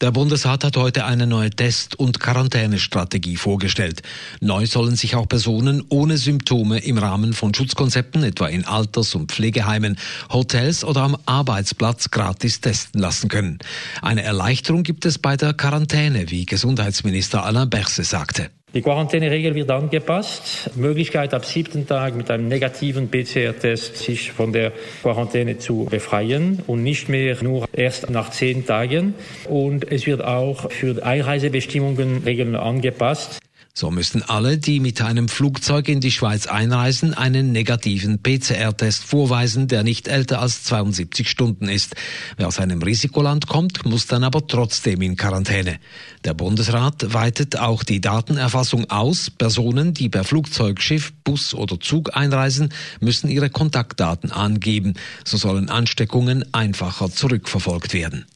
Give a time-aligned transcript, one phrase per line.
[0.00, 4.00] Der Bundesrat hat heute eine neue Test- und Quarantänestrategie vorgestellt.
[4.40, 9.30] Neu sollen sich auch Personen ohne Symptome im Rahmen von Schutzkonzepten, etwa in Alters- und
[9.30, 9.98] Pflegeheimen,
[10.30, 13.58] Hotels oder am Arbeitsplatz gratis testen lassen können.
[14.00, 18.50] Eine Erleichterung gibt es bei der Quarantäne, wie Gesundheitsminister Alain Berset sagte.
[18.72, 20.70] Die Quarantäneregel wird angepasst.
[20.76, 24.70] Möglichkeit ab siebten Tag mit einem negativen PCR-Test sich von der
[25.02, 29.14] Quarantäne zu befreien und nicht mehr nur erst nach zehn Tagen.
[29.48, 33.40] Und es wird auch für Einreisebestimmungen Regeln angepasst.
[33.72, 39.68] So müssen alle, die mit einem Flugzeug in die Schweiz einreisen, einen negativen PCR-Test vorweisen,
[39.68, 41.94] der nicht älter als 72 Stunden ist.
[42.36, 45.78] Wer aus einem Risikoland kommt, muss dann aber trotzdem in Quarantäne.
[46.24, 49.30] Der Bundesrat weitet auch die Datenerfassung aus.
[49.30, 54.94] Personen, die per Flugzeug, Schiff, Bus oder Zug einreisen, müssen ihre Kontaktdaten angeben.
[55.24, 58.26] So sollen Ansteckungen einfacher zurückverfolgt werden.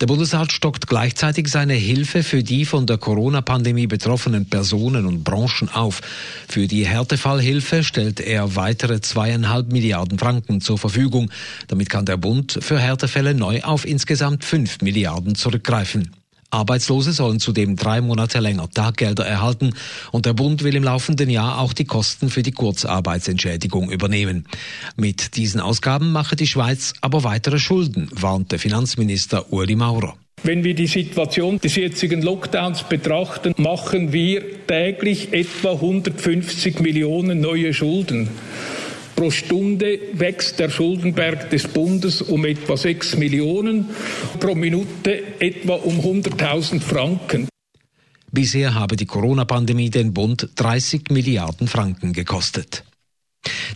[0.00, 5.68] Der Bundesrat stockt gleichzeitig seine Hilfe für die von der Corona-Pandemie betroffenen Personen und Branchen
[5.68, 6.00] auf.
[6.48, 11.30] Für die Härtefallhilfe stellt er weitere zweieinhalb Milliarden Franken zur Verfügung.
[11.68, 16.17] Damit kann der Bund für Härtefälle neu auf insgesamt fünf Milliarden zurückgreifen.
[16.50, 19.74] Arbeitslose sollen zudem drei Monate länger Taggelder erhalten
[20.12, 24.46] und der Bund will im laufenden Jahr auch die Kosten für die Kurzarbeitsentschädigung übernehmen.
[24.96, 30.16] Mit diesen Ausgaben mache die Schweiz aber weitere Schulden, warnte Finanzminister Uli Maurer.
[30.42, 37.74] Wenn wir die Situation des jetzigen Lockdowns betrachten, machen wir täglich etwa 150 Millionen neue
[37.74, 38.28] Schulden.
[39.18, 43.86] Pro Stunde wächst der Schuldenberg des Bundes um etwa 6 Millionen,
[44.38, 47.48] pro Minute etwa um 100.000 Franken.
[48.30, 52.84] Bisher habe die Corona-Pandemie den Bund 30 Milliarden Franken gekostet.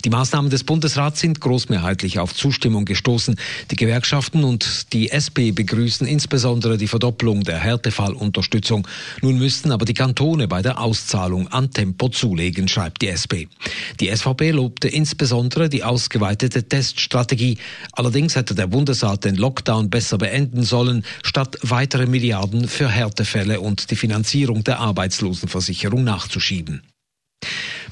[0.05, 3.37] Die Maßnahmen des Bundesrats sind großmehrheitlich auf Zustimmung gestoßen.
[3.71, 8.85] Die Gewerkschaften und die SP begrüßen insbesondere die Verdopplung der Härtefallunterstützung.
[9.21, 13.47] Nun müssten aber die Kantone bei der Auszahlung an Tempo zulegen, schreibt die SP.
[14.01, 17.57] Die SVP lobte insbesondere die ausgeweitete Teststrategie.
[17.93, 23.89] Allerdings hätte der Bundesrat den Lockdown besser beenden sollen, statt weitere Milliarden für Härtefälle und
[23.89, 26.81] die Finanzierung der Arbeitslosenversicherung nachzuschieben.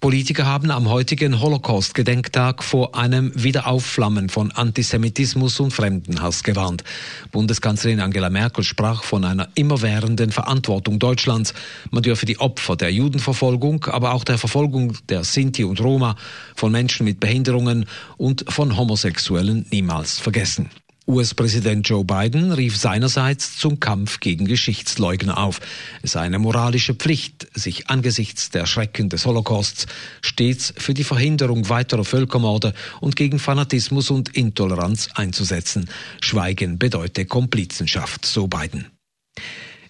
[0.02, 6.84] Politiker haben am heutigen Holocaust-Gedenktag vor einem Wiederaufflammen von Antisemitismus und Fremdenhass gewarnt.
[7.32, 11.54] Bundeskanzlerin Angela Merkel sprach von einer immerwährenden Verantwortung Deutschlands.
[11.92, 16.16] Man dürfe die Opfer der Judenverfolgung, aber auch der Verfolgung der Sinti und Roma,
[16.56, 17.86] von Menschen mit Behinderungen
[18.18, 20.72] und von Homosexuellen niemals vergessen.
[21.08, 25.60] US-Präsident Joe Biden rief seinerseits zum Kampf gegen Geschichtsleugner auf.
[26.04, 29.88] Es sei eine moralische Pflicht, sich angesichts der Schrecken des Holocausts
[30.22, 35.90] stets für die Verhinderung weiterer Völkermorde und gegen Fanatismus und Intoleranz einzusetzen.
[36.22, 38.86] Schweigen bedeute Komplizenschaft, so Biden.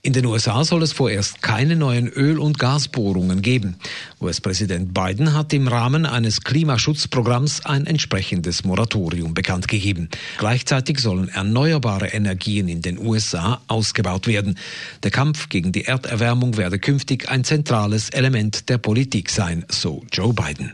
[0.04, 3.76] In den USA soll es vorerst keine neuen Öl- und Gasbohrungen geben.
[4.20, 10.10] US-Präsident Biden hat im Rahmen eines Klimaschutzprogramms ein entsprechendes Moratorium bekannt gegeben.
[10.40, 14.58] Gleichzeitig sollen erneuerbare Energien in den USA ausgebaut werden.
[15.04, 20.34] Der Kampf gegen die Erderwärmung werde künftig ein zentrales Element der Politik sein, so Joe
[20.34, 20.74] Biden.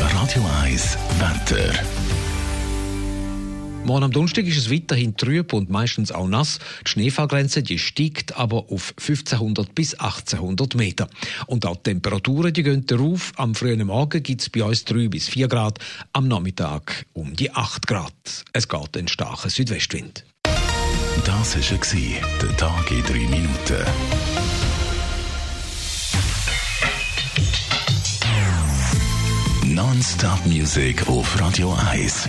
[0.00, 2.07] Radio 1 Wetter.
[3.88, 6.58] Morgen am Donnerstag ist es weiterhin trüb und meistens auch nass.
[6.84, 11.08] Die Schneefallgrenze die steigt aber auf 1500 bis 1800 Meter.
[11.46, 13.32] Und auch die Temperaturen die gehen rauf.
[13.36, 15.78] Am frühen Morgen gibt es bei uns 3 bis 4 Grad,
[16.12, 18.12] am Nachmittag um die 8 Grad.
[18.52, 20.22] Es geht ein starker Südwestwind.
[21.24, 23.84] Das war der Tag in 3 Minuten.
[29.64, 32.28] Non-Stop Music auf Radio 1.